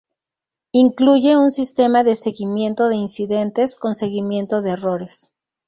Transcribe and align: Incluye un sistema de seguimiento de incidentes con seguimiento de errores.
Incluye 0.71 1.37
un 1.37 1.51
sistema 1.51 2.03
de 2.03 2.15
seguimiento 2.15 2.89
de 2.89 2.95
incidentes 2.95 3.75
con 3.75 3.93
seguimiento 3.93 4.63
de 4.63 4.71
errores. 4.71 5.31